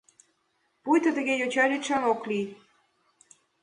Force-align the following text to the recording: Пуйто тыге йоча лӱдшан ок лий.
Пуйто 0.83 1.09
тыге 1.17 1.33
йоча 1.37 1.65
лӱдшан 1.69 2.03
ок 2.11 2.21
лий. 2.29 2.47